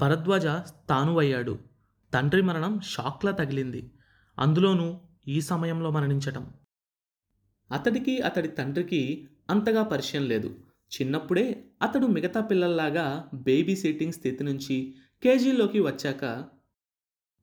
[0.00, 1.58] భరద్వాజ స్థాణువయ్యాడు
[2.14, 3.90] తండ్రి మరణం షాక్లా తగిలింది.
[4.38, 6.52] అందులోనూ ఈ సమయంలో మరణించటం.
[7.72, 10.58] అతడికి అతడి తండ్రికి అంతగా పరిచయం లేదు.
[10.90, 16.24] చిన్నప్పుడే అతడు మిగతా పిల్లల్లాగా బేబీ సిట్టింగ్ స్థితి నుంచి కేజీలోకి వచ్చాక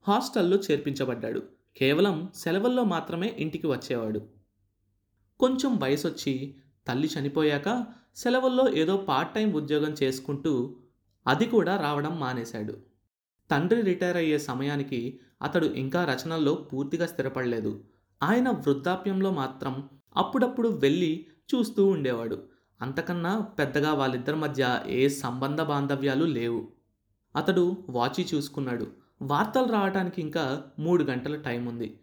[0.08, 1.44] హాస్టల్లో చేర్పించబడ్డాడు.
[1.78, 4.28] కేవలం సెలవుల్లో మాత్రమే ఇంటికి వచ్చేవాడు.
[5.40, 6.56] కొంచెం వయసొచ్చి
[6.88, 7.86] తల్లి చనిపోయాక
[8.16, 10.80] సెలవుల్లో ఏదో పార్ట్ టైం ఉద్యోగం చేసుకుంటూ
[11.28, 12.78] అది కూడా రావడం మానేశాడు.
[13.52, 17.84] తండ్రి రిటైర్ అయ్యే సమయానికి అతడు ఇంకా రచనల్లో పూర్తిగా స్థిరపడలేదు.
[18.24, 22.44] ఆయన వృద్ధాప్యంలో మాత్రం అప్పుడప్పుడు వెళ్ళి చూస్తూ ఉండేవాడు.
[22.82, 26.68] అంతకన్నా పెద్దగా వాళ్ళిద్దరి మధ్య ఏ సంబంధ బాంధవ్యాలు లేవు.
[27.36, 28.88] అతడు వాచి చూసుకున్నాడు.
[29.22, 32.00] వార్తలు రావడానికి ఇంకా మూడు గంటల టైం ఉంది.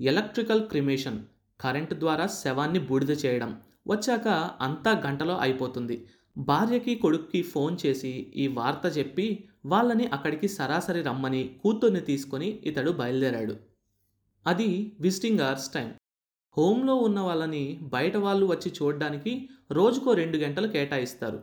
[0.00, 1.24] ఎలక్ట్రికల్ క్రిమేషన్
[1.60, 4.28] కరెంటు ద్వారా శవాన్ని బూడిద చేయడం వచ్చాక
[4.60, 6.06] అంతా గంటలో అయిపోతుంది.
[6.36, 13.56] భార్యకి కొడుక్కి ఫోన్ చేసి ఈ వార్త చెప్పి వాళ్ళని అక్కడికి సరాసరి రమ్మని కూతుర్ని తీసుకొని ఇతడు బయలుదేరాడు.
[14.46, 15.94] అది విజిటింగ్ అవర్స్ టైం.
[16.58, 21.42] హోమ్లో ఉన్న వాళ్ళని బయట వాళ్ళు వచ్చి చూడడానికి రోజుకో రెండు గంటలు కేటాయిస్తారు.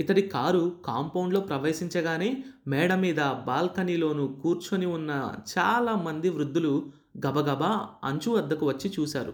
[0.00, 6.92] ఇతడి కారు కాంపౌండ్లో ప్రవేశించగానే మేడ మీద బాల్కనీలోనూ కూర్చొని ఉన్న చాలా మంది వృద్ధులు
[7.26, 9.32] గబగబా అంచు వద్దకు వచ్చి చూశారు.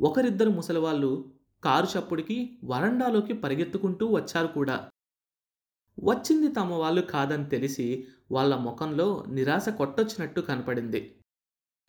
[0.00, 1.35] ఒకరిద్దరు ముసలివాళ్ళు
[1.66, 4.76] కారు చప్పుడికి వరండాలోకి పరిగెత్తుకుంటూ వచ్చారు కూడా.
[6.04, 11.00] వచ్చింది తమ వాళ్ళు కాదని తెలిసి వాళ్ళ ముఖంలో నిరాశ కొట్టొచ్చినట్టు కనపడింది.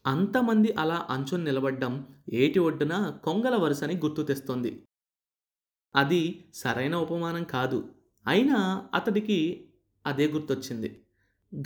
[0.05, 1.93] అంతమంది అలా అంచుని నిలబడ్డం
[2.33, 4.71] ఏటి ఒడ్డున కొంగల వరుసని గుర్తు తెస్తుంది.
[5.95, 6.21] అది
[6.53, 7.79] సరైన ఉపమానం కాదు.
[8.27, 8.57] అయినా
[8.93, 9.37] అతడికి
[10.05, 10.89] అదే గుర్తొచ్చింది.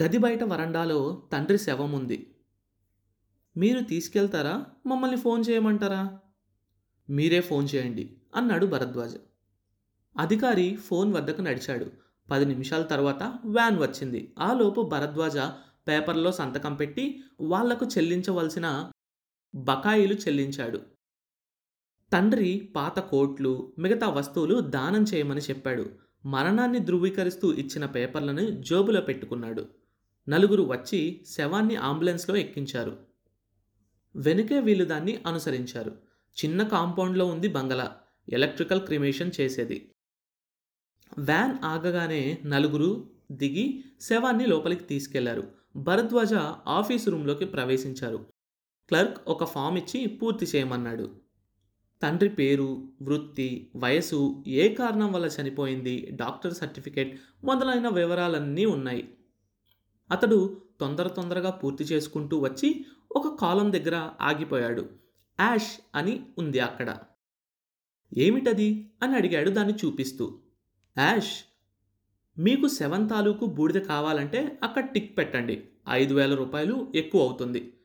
[0.03, 0.99] గది బయట వరండాలో
[1.33, 2.19] తండ్రి శవం ఉంది
[3.57, 4.55] మీరు తీసుకెళ్తారా?
[4.85, 6.01] మమ్మల్ని ఫోన్ చేయమంటారా?
[7.11, 9.15] మీరే ఫోన్ చేయండి అన్నాడు భరద్వాజ.
[10.19, 11.91] అధికారి ఫోన్ వద్దకు నడిచాడు.
[12.31, 14.35] పది నిమిషాల తర్వాత వ్యాన్ వచ్చింది.
[14.39, 15.37] ఆలోపు భరద్వాజ
[15.87, 18.91] పేపర్లో సంతకం పెట్టి వాళ్ళకు చెల్లించవలసిన
[19.55, 20.81] బకాయిలు చెల్లించాడు.
[22.13, 25.89] తండ్రి పాత కోట్లు మిగతా వస్తువులు దానం చేయమని చెప్పాడు.
[26.25, 29.65] మరణాన్ని ధృవీకరిస్తూ ఇచ్చిన పేపర్లను జోబులో పెట్టుకున్నాడు.
[30.29, 32.97] నలుగురు వచ్చి శవాన్ని అంబులెన్స్లో ఎక్కించారు.
[34.15, 36.10] వెనుకే వీళ్ళు దాన్ని అనుసరించారు.
[36.37, 37.97] చిన్న కాంపౌండ్లో ఉంది బంగళా
[38.29, 39.91] ఎలక్ట్రికల్ క్రిమేషన్ చేసేది.
[41.17, 45.43] వ్యాన్ ఆగగానే నలుగురు దిగి శవాన్ని లోపలికి తీసుకెళ్ళారు.
[45.75, 46.33] భరద్వాజ
[46.67, 48.25] ఆఫీస్ రూమ్లోకి ప్రవేశించారు.
[48.89, 51.15] క్లర్క్ ఒక ఫామ్ ఇచ్చి పూర్తి చేయమన్నాడు.
[52.03, 59.17] తండ్రి పేరు వృత్తి వయసు ఏ కారణం వల్ల చనిపోయింది డాక్టర్ సర్టిఫికేట్ మొదలైన వివరాలన్నీ ఉన్నాయి.
[60.11, 65.00] అతడు తొందర తొందరగా పూర్తి చేసుకుంటూ వచ్చి ఒక కాలం దగ్గర ఆగిపోయాడు.
[65.41, 66.97] యాష్ అని ఉంది అక్కడ.
[68.17, 68.91] ఏమిటది?
[69.03, 70.39] అని అడిగాడు దాన్ని చూపిస్తూ.
[70.97, 71.43] యాష్
[72.39, 75.63] మీకు సెవెన్ తాలూకు బూడిద కావాలంటే అక్కడ టిక్ పెట్టండి.
[75.89, 77.77] ఐదు వేల రూపాయలు ఎక్కువ అవుతుంది.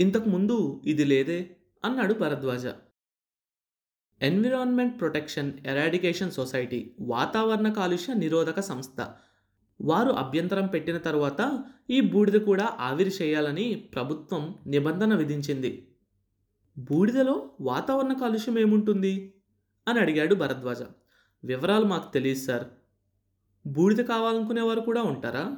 [0.00, 1.56] ఇంతకుముందు ఇది లేదే?
[1.84, 2.66] అన్నాడు Bharadwaja.
[4.22, 9.08] Environment protection eradication society వాతావరణ కాలుష్య నిరోధక సంస్థ.
[9.80, 15.89] వారు అభ్యంతరం పెట్టిన తరువాత ఈ బూడిద కూడా ఆవిరి చేయాలని ప్రభుత్వం నిబంధన విధించింది.
[16.80, 19.34] బూడిదలో వాతావరణ కాలుష్యం ఏముంటుంది?
[19.88, 20.82] అని అడిగాడు భరద్వాజ.
[21.44, 22.64] వివరాలు మాకు తెలియదు సార్.
[23.66, 25.56] బూడిద కావాలనుకునేవారు కూడా ఉంటారా?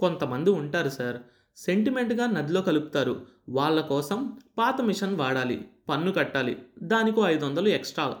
[0.00, 1.16] కొంతమంది ఉంటారు సార్.
[1.56, 3.26] సెంటిమెంట్గా నదిలో కలుపుతారు.
[3.48, 6.62] వాళ్ళ కోసం పాత మిషన్ వాడాలి పన్ను కట్టాలి.
[6.82, 8.16] దానికో ఐదు వందలు ఎక్స్ట్రా.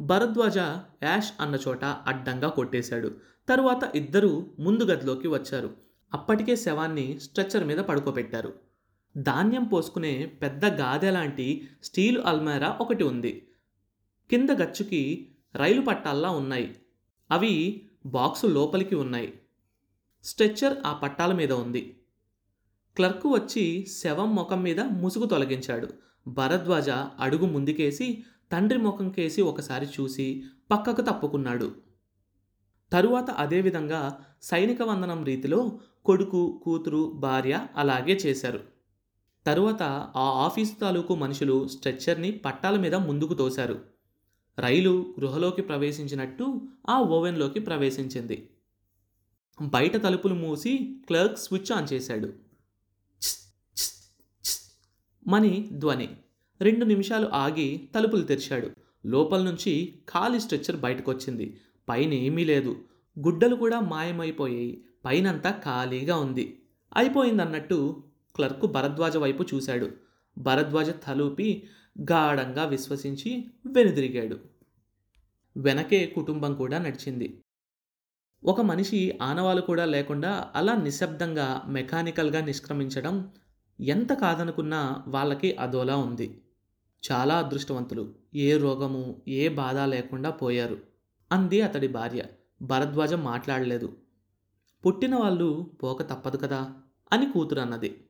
[0.00, 0.58] భరద్వాజ
[1.02, 3.14] యాష్ అన్న చోట అడ్డంగా కొట్టేశాడు.
[3.48, 5.70] తరువాత ఇద్దరూ ముందు గదిలోకి వచ్చారు.
[6.14, 8.67] అప్పటికే శవాన్ని స్ట్రెచ్చర్ మీద పడుకోబెట్టారు.
[9.18, 13.48] ధాన్యం పోసుకునే పెద్ద గాదె లాంటి స్టీలు అల్మారా ఒకటి ఉంది.
[14.30, 16.76] కింద గచ్చుకి రైలు పట్టాల్లా ఉన్నాయి.
[17.30, 19.32] అవి బాక్సు లోపలికి ఉన్నాయి.
[20.24, 22.00] స్ట్రెచ్చర్ ఆ పట్టాల మీద ఉంది.
[22.96, 25.88] క్లర్క్ వచ్చి శవం ముఖం మీద ముసుగు తొలగించాడు.
[26.28, 26.90] భరద్వాజ
[27.20, 31.74] అడుగు ముందుకేసి తండ్రి ముఖం కేసి ఒకసారి చూసి పక్కకు తప్పుకున్నాడు.
[32.92, 38.77] తరువాత అదేవిధంగా సైనిక వందనం రీతిలో కొడుకు కూతురు భార్య అలాగే చేశారు.
[39.48, 39.82] తరువాత
[40.16, 43.80] ఆ ఆఫీసు తాలూకు మనుషులు స్ట్రెచ్చర్ని పట్టాల మీద ముందుకు తోశారు.
[44.58, 48.48] రైలు గృహలోకి ప్రవేశించినట్టు ఆ ఓవెన్లోకి ప్రవేశించింది.
[49.62, 52.32] బయట తలుపులు మూసి క్లర్క్ స్విచ్ ఆన్ చేశాడు.
[55.26, 56.08] మని ధ్వని.
[56.60, 58.70] రెండు నిమిషాలు ఆగి తలుపులు తెరిచాడు.
[59.06, 61.60] లోపల నుంచి ఖాళీ స్ట్రెచ్చర్ బయటకొచ్చింది.
[61.88, 62.76] పైన ఏమీ లేదు.
[63.18, 64.84] గుడ్డలు కూడా మాయమైపోయాయి.
[65.04, 66.62] పైనంతా ఖాళీగా ఉంది.
[66.96, 68.02] అయిపోయిందన్నట్టు
[68.38, 69.90] క్లర్కు భరద్వాజ వైపు చూశాడు.
[70.38, 71.68] భరద్వాజ తలూపి
[72.00, 74.38] గాఢంగా విశ్వసించి వెనుదిరిగాడు.
[75.56, 77.40] వెనకే కుటుంబం కూడా నడిచింది.
[78.44, 83.30] ఒక మనిషి ఆనవాలు కూడా లేకుండా అలా నిశ్శబ్దంగా మెకానికల్గా నిష్క్రమించడం
[83.80, 86.42] ఎంత కాదనుకున్నా వాళ్ళకి అదోలా ఉంది.
[87.12, 88.14] చాలా అదృష్టవంతులు.
[88.34, 90.78] ఏ రోగము ఏ బాధ లేకుండా పోయారు.
[91.32, 92.24] అంది అతడి భార్య.
[92.62, 93.96] భరద్వాజం మాట్లాడలేదు.
[94.86, 96.72] పుట్టిన వాళ్ళు పోక తప్పదు కదా
[97.12, 98.04] అని కూతురు అన్నది.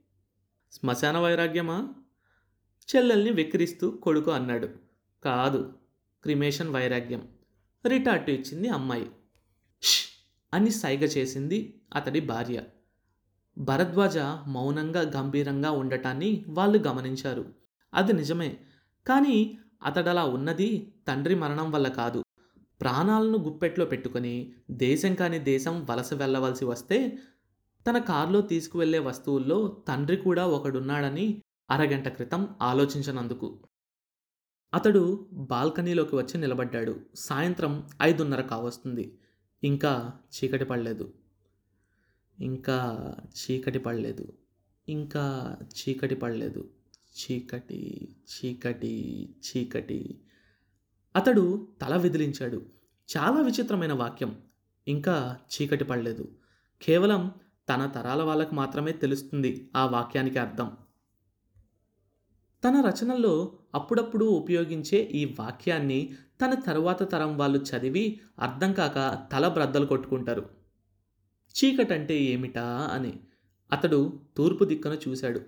[0.73, 1.89] శ్మశాన వైరాగ్యమా?
[2.89, 4.69] చెల్లెల్ని వెక్కిరిస్తూ కొడుకు అన్నాడు.
[5.25, 5.73] కాదు
[6.23, 7.29] క్రిమేషన్ వైరాగ్యం.
[7.87, 9.11] రిటార్టు ఇచ్చింది అమ్మాయి.
[9.83, 10.05] "ష్"
[10.55, 12.63] అని సైగ చేసింది అతడి భార్య.
[13.59, 17.55] భరద్వాజ మౌనంగా గంభీరంగా ఉండటాన్ని వాళ్ళు గమనించారు.
[17.95, 18.59] అది నిజమే
[19.07, 22.23] కానీ అతడలా ఉన్నది తండ్రి మరణం వల్ల కాదు.
[22.81, 27.19] ప్రాణాలను గుప్పెట్లో పెట్టుకొని దేశం కాని దేశం వలస వెళ్ళవలసి వస్తే
[27.89, 33.61] తన కారులో తీసుకువెళ్ళే వస్తువుల్లో తండ్రి కూడా ఒకడున్నాడని అరగంట క్రితం ఆలోచించనందుకు.
[34.75, 37.01] అతడు బాల్కనీలోకి వచ్చి నిలబడ్డాడు.
[37.15, 39.19] సాయంత్రం ఐదున్నర కావస్తుంది.
[39.65, 41.13] ఇంకా చీకటి పడలేదు.
[42.41, 44.33] ఇంకా చీకటి పడలేదు.
[44.89, 46.71] ఇంకా చీకటి పడలేదు.
[46.93, 50.21] చీకటి చీకటి చీకటి.
[51.17, 52.67] అతడు తల విదిలించాడు.
[53.17, 54.43] చాలా విచిత్రమైన వాక్యం.
[54.89, 56.29] ఇంకా చీకటి పడలేదు.
[56.83, 57.31] కేవలం
[57.69, 60.71] తన తరాల వాళ్ళకు మాత్రమే తెలుస్తుంది ఆ వాక్యానికి అర్థం.
[62.65, 66.13] తన రచనల్లో అప్పుడప్పుడు ఉపయోగించే ఈ వాక్యాన్ని
[66.45, 70.49] తన తరువాత తరం వాళ్ళు చదివి అర్థం కాక తల బ్రద్దలు కొట్టుకుంటారు.
[71.49, 73.21] చీకటంటే ఏమిటా అని.
[73.73, 75.41] అతడు తూర్పు దిక్కున చూశాడు.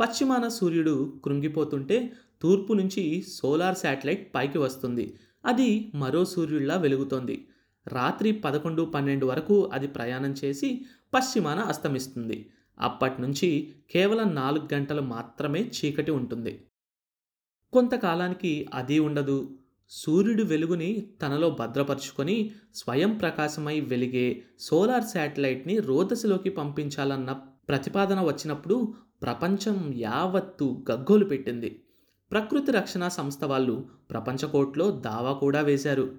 [0.00, 2.12] పశ్చిమాన సూర్యుడు కృంగిపోతుంటే
[2.42, 5.16] తూర్పు నుంచి సోలార్ శాటిలైట్ పైకి వస్తుంది.
[5.44, 7.48] అది మరో సూర్యుడిలా వెలుగుతోంది.
[7.88, 10.84] రాత్రి పదకొండు పన్నెండు వరకు అది ప్రయాణం చేసి
[11.14, 12.50] పశ్చిమాన అస్తమిస్తుంది.
[12.80, 16.64] అప్పటి నుంచి కేవలం నాలుగు గంటలు మాత్రమే చీకటి ఉంటుంది.
[17.72, 19.58] కొంతకాలానికి అది ఉండదు.
[19.90, 27.32] సూర్యుడి వెలుగుని తనలో భద్రపరుచుకొని స్వయం ప్రకాశమై వెలిగే సోలార్ శాటిలైట్ని రోదసిలోకి పంపించాలన్న
[27.68, 31.82] ప్రతిపాదన వచ్చినప్పుడు ప్రపంచం యావత్తు గగ్గోలు పెట్టింది.
[32.32, 36.18] ప్రకృతి రక్షణ సంస్థ వాళ్ళు ప్రపంచకోట్లో దావా కూడా వేశారు.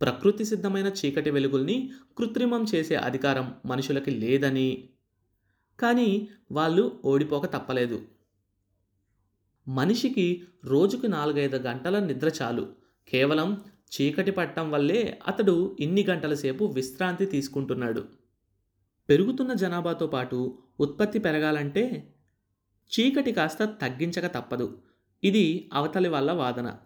[0.00, 4.88] ప్రకృతి సిద్ధమైన చీకటి వెలుగుల్ని కృత్రిమం చేసే అధికారం మనుషులకి లేదని.
[5.80, 8.02] కానీ వాళ్ళు ఓడిపోక తప్పలేదు.
[9.68, 12.68] మనిషికి రోజుకు నాలుగైదు గంటల నిద్ర చాలు.
[13.08, 18.04] కేవలం చీకటి పట్టడం వల్లే అతడు ఇన్ని గంటల సేపు విశ్రాంతి తీసుకుంటున్నాడు.
[19.08, 22.14] పెరుగుతున్న జనాభాతో పాటు ఉత్పత్తి పెరగాలంటే
[22.92, 24.82] చీకటి కాస్త తగ్గించక తప్పదు.
[25.24, 26.76] ఇది అవతలి వాళ్ళ వాదన.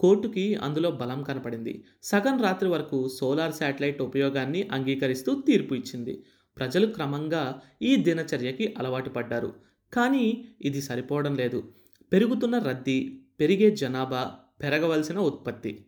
[0.00, 1.84] కోర్టుకి అందులో బలం కనపడింది.
[2.02, 6.24] సగం రాత్రి వరకు సోలార్ శాటిలైట్ ఉపయోగాన్ని అంగీకరిస్తూ తీర్పు ఇచ్చింది.
[6.56, 9.54] ప్రజలు క్రమంగా ఈ దినచర్యకి అలవాటు పడ్డారు.
[9.92, 11.74] కానీ ఇది సరిపోవడం లేదు.
[12.12, 15.86] పెరుగుతున్న రద్దీ పెరిగే జనాభా పెరగవలసిన ఉత్పత్తి.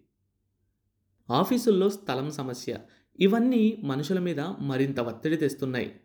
[1.31, 2.79] ఆఫీసుల్లో స్థలం సమస్య.
[3.21, 6.01] ఇవన్నీ మనుషుల మీద మరింత ఒత్తిడి తెస్తున్నాయి.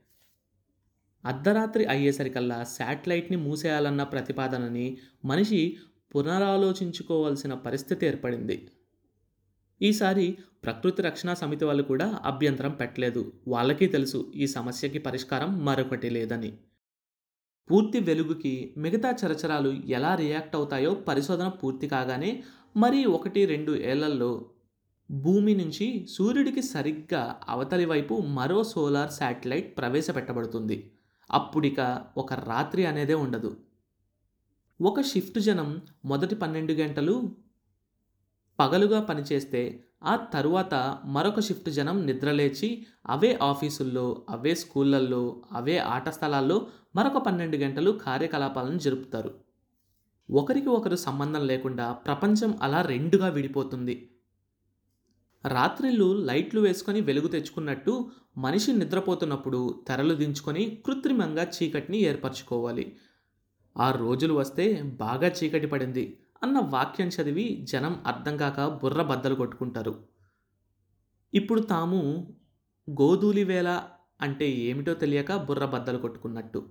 [1.25, 5.77] అర్ధరాత్రి అయ్యేసరికల్లా శాటిలైట్ని మూసేయాలన్న ప్రతిపాదనని మనిషి
[6.15, 8.69] పునరాలోచించుకోవాల్సిన పరిస్థితి ఏర్పడింది.
[9.81, 13.33] ఈసారి ప్రకృతి రక్షణ సమితి వాళ్ళు కూడా అభ్యంతరం పెట్టలేదు.
[13.47, 16.57] వాళ్ళకి తెలుసు ఈ సమస్యకి పరిష్కారం మరొకటి లేదని.
[17.71, 22.43] పూర్తి వెలుగుకి మిగతా చరచరాలు ఎలా రియాక్ట్ అవుతాయో పరిశోధన పూర్తి కాగానే
[22.77, 24.49] మరి ఒకటి రెండు ఏళ్ళలో
[25.11, 30.91] భూమి నుంచి సూర్యుడికి సరిగ్గా అవతలి వైపు మరో సోలార్ శాటిలైట్ ప్రవేశపెట్టబడుతుంది.
[31.31, 33.57] అప్పుడిక ఒక రాత్రి అనేదే ఉండదు.
[34.81, 37.35] ఒక షిఫ్ట్ జనం మొదటి పన్నెండు గంటలు
[38.59, 46.67] పగలుగా పనిచేస్తే ఆ తరువాత మరొక షిఫ్ట్ జనం నిద్రలేచి అవే ఆఫీసుల్లో అవే స్కూళ్ళల్లో అవే ఆట స్థలాల్లో
[46.95, 49.33] మరొక పన్నెండు గంటలు కార్యకలాపాలను జరుపుతారు.
[50.31, 54.11] ఒకరికి ఒకరు సంబంధం లేకుండా ప్రపంచం అలా రెండుగా విడిపోతుంది.
[55.47, 62.97] రాత్రిళ్ళు లైట్లు వేసుకొని వెలుగు తెచ్చుకున్నట్టు మనిషి నిద్రపోతున్నప్పుడు తెరలు దించుకొని కృత్రిమంగా చీకటిని ఏర్పరచుకోవాలి.
[63.77, 70.03] ఆ రోజులు వస్తే బాగా చీకటి పడింది అన్న వాక్యం చదివి జనం అర్థం కాక బుర్ర బద్దలు కొట్టుకుంటారు.
[71.33, 72.33] ఇప్పుడు తాము
[72.89, 73.81] గోధూలి వేళ
[74.21, 76.69] అంటే ఏమిటో తెలియక బుర్ర బద్దలు కొట్టుకున్నట్టు.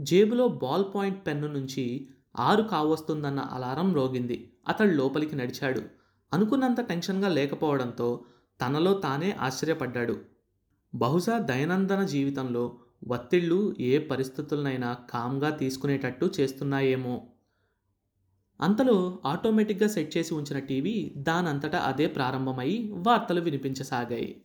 [0.00, 4.58] జేబులో బాల్ పాయింట్ పెన్ను నుంచి ఆరు కావస్తుందన్న అలారం రోగింది.
[4.68, 5.82] అతడు లోపలికి నడిచాడు.
[6.32, 8.24] అనుకున్నంత టెన్షన్గా లేకపోవడంతో
[8.60, 10.20] తనలో తానే ఆశ్చర్యపడ్డాడు.
[10.94, 17.26] బహుశా దైనందిన జీవితంలో ఒత్తిళ్ళు ఏ పరిస్థితులనైనా కామ్గా తీసుకునేటట్టు చేస్తున్నాయేమో.
[18.60, 24.44] అంతలో ఆటోమేటిక్గా సెట్ చేసి ఉంచిన టీవీ దానంతటా అదే ప్రారంభమై వార్తలు వినిపించసాగాయి.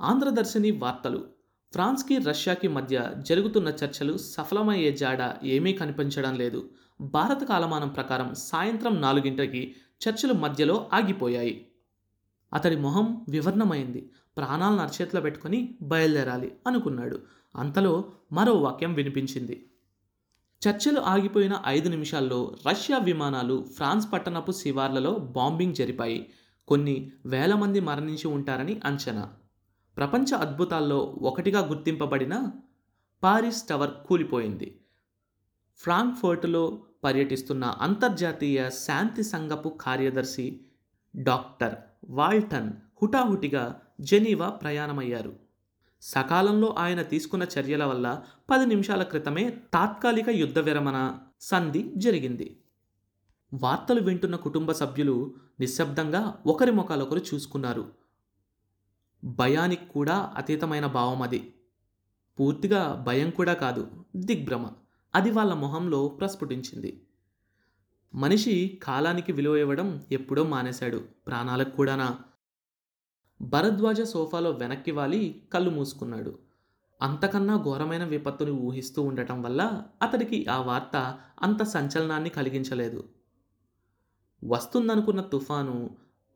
[0.00, 1.26] ఆంధ్రదర్శిని వార్తలు.
[1.72, 6.70] ఫ్రాన్స్కి రష్యాకి మధ్య జరుగుతున్న చర్చలు సఫలమయ్యే జాడ ఏమీ కనిపించడం లేదు.
[7.00, 9.74] భారత కాలమానం ప్రకారం సాయంత్రం నాలుగింటికి
[10.08, 11.66] చర్చలు మధ్యలో ఆగిపోయాయి.
[12.54, 14.10] అతడి మొహం వివర్ణమైంది.
[14.36, 17.20] ప్రాణాలను అరచేతిలో పెట్టుకొని బయలుదేరాలి అనుకున్నాడు.
[17.56, 19.70] అంతలో మరో వాక్యం వినిపించింది.
[20.68, 26.32] చర్చలు ఆగిపోయిన ఐదు నిమిషాల్లో రష్యా విమానాలు ఫ్రాన్స్ పట్టణపు శివార్లలో బాంబింగ్ జరిపాయి.
[26.68, 29.32] కొన్ని వేల మంది మరణించి ఉంటారని అంచనా.
[29.96, 32.50] ప్రపంచ అద్భుతాల్లో ఒకటిగా గుర్తింపబడిన
[33.22, 34.80] పారిస్ టవర్ కూలిపోయింది.
[35.78, 40.60] ఫ్రాంక్ఫర్ట్లో పర్యటిస్తున్న అంతర్జాతీయ శాంతి సంఘపు కార్యదర్శి
[41.16, 41.74] డాక్టర్
[42.08, 45.36] వాల్టన్ హుటాహుటిగా జెనీవా ప్రయాణమయ్యారు.
[46.02, 52.60] సకాలంలో ఆయన తీసుకున్న చర్యల వల్ల పది నిమిషాల క్రితమే తాత్కాలిక యుద్ధ విరమణ సంధి జరిగింది.
[53.54, 57.92] వార్తలు వింటున్న కుటుంబ సభ్యులు నిశ్శబ్దంగా ఒకరి ముఖాలొకరు చూసుకున్నారు.
[59.24, 61.54] భయానికి కూడా అతీతమైన భావం అది.
[62.40, 64.70] పూర్తిగా భయం కూడా కాదు దిగ్భ్రమ.
[65.14, 67.06] అది వాళ్ళ మొహంలో ప్రస్ఫుటించింది.
[68.14, 71.04] మనిషి కాలానికి విలువ ఇవ్వడం ఎప్పుడో మానేశాడు.
[71.26, 72.18] ప్రాణాలకు కూడానా.
[73.42, 76.38] భరద్వాజ సోఫాలో వెనక్కి వాలి కళ్ళు మూసుకున్నాడు.
[77.02, 83.04] అంతకన్నా ఘోరమైన విపత్తుని ఊహిస్తూ ఉండటం వల్ల అతడికి ఆ వార్త అంత సంచలనాన్ని కలిగించలేదు.
[84.44, 85.90] వస్తుందనుకున్న తుఫాను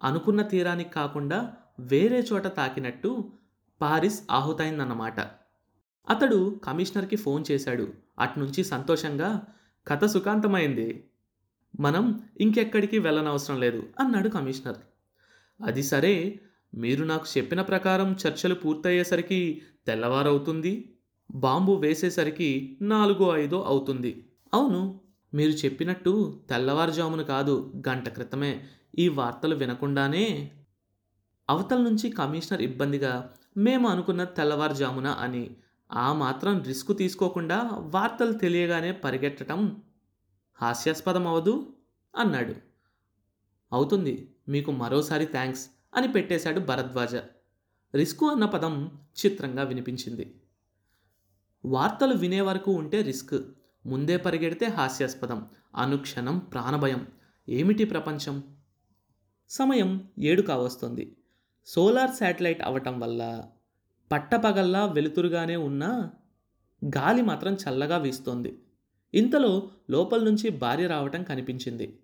[0.05, 3.33] అనుకున్న తీరానికి కాకుండా వేరే చోట తాకినట్టు
[3.81, 5.21] పారిస్ ఆహుతైందన్నమాట.
[6.11, 7.93] అతడు కమిషనర్కి ఫోన్ చేశాడు.
[8.19, 9.43] అట్నుంచి సంతోషంగా
[9.89, 11.09] కథ సుఖాంతమైంది.
[11.81, 14.77] మనం ఇంకెక్కడికి వెళ్ళనవసరం లేదు అన్నాడు కమిషనర్.
[15.65, 16.41] అది సరే
[16.79, 20.95] మీరు నాకు చెప్పిన ప్రకారం చర్చలు పూర్తయ్యేసరికి తెల్లవారవుతుంది
[21.35, 24.13] బాంబు వేసేసరికి నాలుగో ఐదో అవుతుంది.
[24.55, 25.01] అవును
[25.35, 28.53] మీరు చెప్పినట్టు తెల్లవారుజామున కాదు గంట క్రితమే
[28.99, 30.53] ఈ వార్తలు వినకుండానే.
[31.49, 35.57] అవతల నుంచి కమిషనర్ ఇబ్బందిగా మేము అనుకున్న తెల్లవారుజామున అని
[35.91, 37.59] ఆ మాత్రం రిస్క్ తీసుకోకుండా
[37.95, 39.83] వార్తలు తెలియగానే పరిగెట్టడం
[40.61, 41.75] హాస్యాస్పదం అవదు
[42.15, 42.55] అన్నాడు.
[43.73, 45.65] అవుతుంది మీకు మరోసారి థ్యాంక్స్.
[45.97, 47.15] అని పెట్టేశాడు భరద్వాజ.
[47.95, 50.41] రిస్క్ అన్న పదం చిత్రంగా వినిపించింది.
[51.65, 53.35] వార్తలు వినే వరకు ఉంటే రిస్క్
[53.87, 55.47] ముందే పరిగెడితే హాస్యాస్పదం
[55.77, 57.07] అనుక్షణం ప్రాణభయం.
[57.49, 58.43] ఏమిటి ప్రపంచం?
[59.49, 61.17] సమయం ఏడు కావస్తుంది.
[61.67, 63.45] సోలార్ శాటిలైట్ అవటం వల్ల
[64.13, 66.11] పట్టపగల్లా వెలుతురుగానే ఉన్న
[66.87, 68.63] గాలి మాత్రం చల్లగా వీస్తోంది.
[69.15, 71.99] ఇంతలో లోపల నుంచి భార్య రావటం కనిపించింది.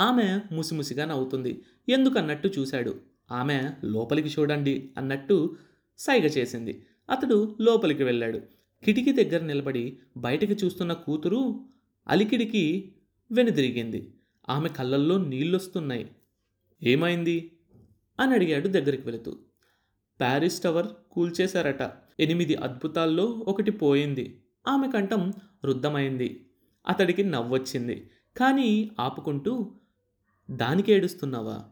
[0.00, 1.64] ఆమె ముసిముసిగా నవ్వుతుంది.
[1.88, 3.09] ఎందుకన్నట్టు చూశాడు.
[3.30, 5.56] ఆమె లోపలికి చూడండి అన్నట్టు
[5.98, 6.86] సైగ చేసింది.
[7.10, 8.40] అతడు లోపలికి వెళ్ళాడు.
[8.84, 11.64] కిటికీ దగ్గర నిలబడి బయటికి చూస్తున్న కూతురు
[12.08, 12.94] అలికిడికి
[13.32, 14.14] వెనుదిరిగింది.
[14.48, 16.10] ఆమె కళ్ళల్లో నీళ్ళొస్తున్నాయి.
[16.82, 17.52] ఏమైంది?
[18.20, 19.38] అని అడిగాడు దగ్గరికి వెళుతూ.
[20.20, 24.42] ప్యారిస్ టవర్ కూల్చేశారట ఎనిమిది అద్భుతాల్లో ఒకటి పోయింది.
[24.68, 25.32] ఆమె కంఠం
[25.64, 26.46] రుద్ధమైంది.
[26.88, 28.10] అతడికి నవ్వొచ్చింది.
[28.36, 29.74] కానీ ఆపుకుంటూ
[30.50, 31.64] దానికి ఏడుస్తున్నావా?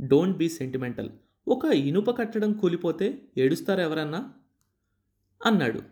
[0.00, 1.10] డోంట్ బీ సెంటిమెంటల్
[1.48, 4.32] ఒక ఇనుప కట్టడం కూలిపోతే ఏడుస్తారు ఎవరన్నా?
[5.46, 5.82] అన్నాడు.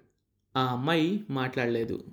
[0.56, 2.04] ఆ అమ్మాయి మాట్లాడలేదు.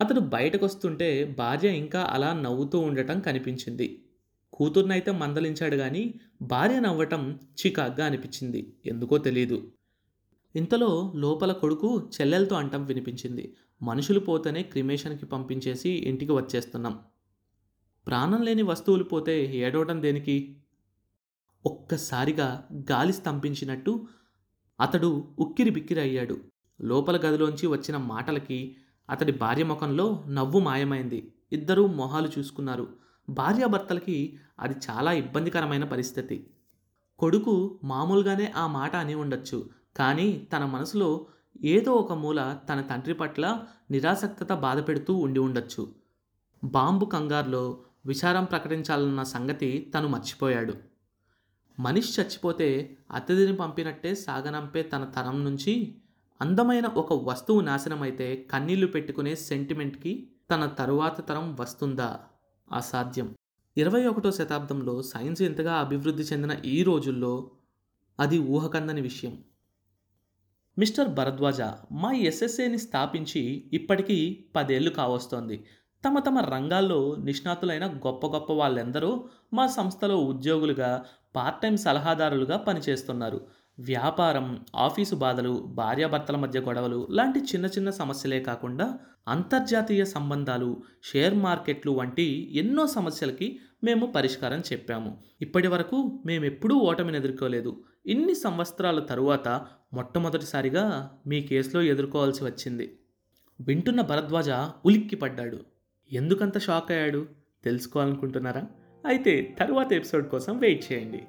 [0.00, 4.04] అతడు బయటకు వస్తుంటే భార్య ఇంకా అలా నవ్వుతూ ఉండటం కనిపించింది.
[4.52, 8.76] కూతుర్నైతే మందలించాడు కానీ భార్య నవ్వటం చికాగ్గా అనిపించింది.
[8.86, 9.72] ఎందుకో తెలియదు
[10.56, 13.54] ఇంతలో లోపల కొడుకు చెల్లెలతో అంటం వినిపించింది.
[13.82, 16.98] మనుషులు పోతేనే క్రిమేషన్కి పంపించేసి ఇంటికి వచ్చేస్తున్నాం.
[18.06, 20.56] ప్రాణం లేని వస్తువులు పోతే ఏడవటం దేనికి?
[21.68, 24.06] ఒక్కసారిగా గాలి స్తంభించినట్టు
[24.80, 26.36] అతడు ఉక్కిరి బిక్కిరి అయ్యాడు
[26.80, 28.76] లోపల గదిలోంచి వచ్చిన మాటలకి
[29.10, 31.20] అతడి భార్య ముఖంలో నవ్వు మాయమైంది.
[31.52, 32.86] ఇద్దరూ మొహాలు చూసుకున్నారు.
[33.30, 36.50] భార్యాభర్తలకి అది చాలా ఇబ్బందికరమైన పరిస్థితి.
[37.18, 41.26] కొడుకు మామూలుగానే ఆ మాట అని ఉండొచ్చు కానీ తన మనసులో
[41.64, 43.44] ఏదో ఒక మూల తన తండ్రి పట్ల
[43.90, 45.94] నిరాసక్తత బాధపెడుతూ ఉండి ఉండొచ్చు.
[46.64, 47.64] బాంబు కంగారులో
[48.06, 50.74] విచారం ప్రకటించాలన్న సంగతి తను మర్చిపోయాడు.
[51.80, 55.94] మనిషి చచ్చిపోతే అతిథిని పంపినట్టే సాగనంపే తన తరం నుంచి
[56.40, 62.20] అందమైన ఒక వస్తువు నాశనమైతే కన్నీళ్ళు పెట్టుకునే సెంటిమెంట్కి తన తరువాత తరం వస్తుందా?
[62.72, 63.34] అసాధ్యం.
[63.76, 67.50] ఇరవై ఒకటో శతాబ్దంలో సైన్స్ ఎంతగా అభివృద్ధి చెందిన ఈ రోజుల్లో
[68.20, 69.38] అది ఊహకందని విషయం.
[70.78, 71.60] మిస్టర్ భరద్వాజ
[71.92, 75.64] మా ఎస్ఎస్ఏని స్థాపించి ఇప్పటికీ పదేళ్ళు కావస్తోంది.
[76.04, 81.04] తమ తమ రంగాల్లో నిష్ణాతులైన గొప్ప గొప్ప వాళ్ళెందరూ మా సంస్థలో ఉద్యోగులుగా
[81.36, 83.40] పార్ట్ టైం సలహాదారులుగా పనిచేస్తున్నారు.
[83.78, 91.92] వ్యాపారం ఆఫీసు బాధలు భార్యాభర్తల మధ్య గొడవలు లాంటి చిన్న చిన్న సమస్యలే కాకుండా అంతర్జాతీయ సంబంధాలు షేర్ మార్కెట్లు
[91.92, 95.18] వంటి ఎన్నో సమస్యలకి మేము పరిష్కారం చెప్పాము.
[95.40, 97.84] ఇప్పటి వరకు మేమెప్పుడూ ఓటమిని ఎదుర్కోలేదు.
[98.06, 102.98] ఇన్ని సంవత్సరాల తరువాత మొట్టమొదటిసారిగా మీ కేసులో ఎదుర్కోవాల్సి వచ్చింది.
[103.60, 104.50] వింటున్న భరద్వాజ
[104.86, 105.58] ఉలిక్కి పడ్డాడు
[106.12, 107.26] ఎందుకంత షాక్ అయ్యాడు?
[107.64, 108.66] తెలుసుకోవాలనుకుంటున్నారా?
[109.06, 111.22] అయితే తరువాత ఎపిసోడ్ కోసం వెయిట్ చేయండి.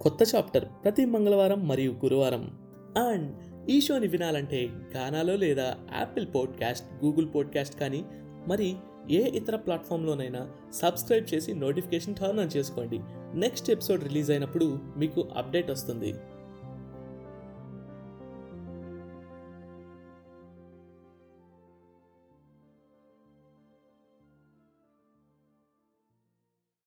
[0.00, 2.58] కొత్త చాప్టర్ ప్రతి మంగళవారం మరియు గురువారం.
[2.98, 3.36] అండ్
[3.70, 8.04] ఈ షోని వినాలంటే గానాలో లేదా యాపిల్ పాడ్కాస్ట్ గూగుల్ పాడ్కాస్ట్ కానీ
[8.48, 8.76] మరి
[9.10, 13.00] ఏ ఇతర ప్లాట్ఫామ్లోనైనా సబ్స్క్రైబ్ చేసి నోటిఫికేషన్ టర్న్ ఆన్ చేసుకోండి.
[13.34, 16.14] నెక్స్ట్ ఎపిసోడ్ రిలీజ్ అయినప్పుడు మీకు అప్డేట్ వస్తుంది.